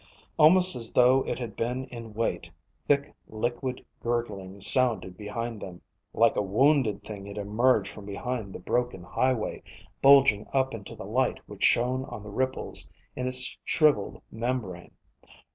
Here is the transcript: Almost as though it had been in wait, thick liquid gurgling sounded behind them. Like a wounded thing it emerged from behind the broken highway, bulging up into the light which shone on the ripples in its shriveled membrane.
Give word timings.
Almost 0.35 0.75
as 0.75 0.93
though 0.93 1.23
it 1.27 1.37
had 1.37 1.55
been 1.55 1.85
in 1.89 2.15
wait, 2.15 2.49
thick 2.87 3.13
liquid 3.27 3.85
gurgling 3.99 4.59
sounded 4.59 5.15
behind 5.15 5.61
them. 5.61 5.79
Like 6.11 6.35
a 6.35 6.41
wounded 6.41 7.03
thing 7.03 7.27
it 7.27 7.37
emerged 7.37 7.91
from 7.91 8.07
behind 8.07 8.51
the 8.51 8.57
broken 8.57 9.03
highway, 9.03 9.61
bulging 10.01 10.47
up 10.53 10.73
into 10.73 10.95
the 10.95 11.05
light 11.05 11.39
which 11.45 11.63
shone 11.63 12.05
on 12.05 12.23
the 12.23 12.31
ripples 12.31 12.89
in 13.15 13.27
its 13.27 13.55
shriveled 13.63 14.23
membrane. 14.31 14.89